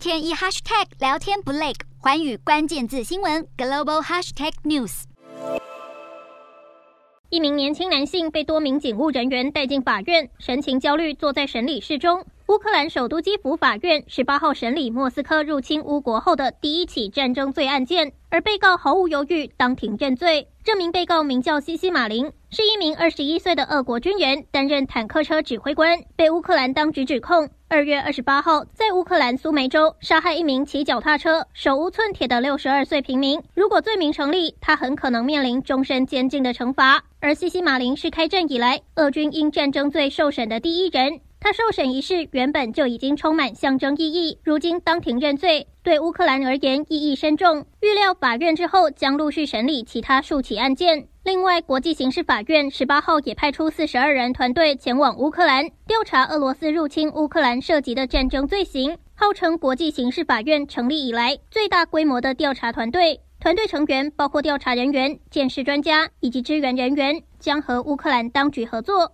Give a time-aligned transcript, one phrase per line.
[0.00, 5.02] 天一 hashtag 聊天不累，寰宇关键字新闻 global hashtag news。
[7.28, 12.24] 一名年轻男性被多名警务人员带进法院，神情焦虑，坐在审理室中。
[12.46, 20.48] 乌克兰首都基辅法院十八号审理莫斯科入侵乌国后的第一起战争罪案件，而被告毫无犹豫当庭认罪。
[20.64, 33.40] 这名被告名叫西西马林，是一名二十一岁的俄国军人，担任坦克车指挥官，被乌克兰当局指控二月二十八号在乌克兰苏梅州杀害一名骑脚踏车、手无寸铁的六十二岁平民。
[33.54, 37.04] 如果罪名成立，他很可能面临终身监禁的惩罚。
[37.20, 41.20] 而西西马林是开战以来俄军因战争罪受审的第一人。
[41.42, 47.64] 他受审一事原本就已经充满象征意义，如今当庭认罪，对乌克兰而言意义深重。
[47.80, 51.08] 预料法院之后将陆续审理其他数起案件。
[51.24, 63.18] 另外，国际刑事法院十八号也派出四十二人团队前往乌克兰调查俄罗斯入侵乌克兰涉及的战争罪行，号称国际刑事法院成立以来最大规模的调查团队。
[63.40, 69.12] 团队成员包括调查人员、鉴识专家以及支援人员，将和乌克兰当局合作。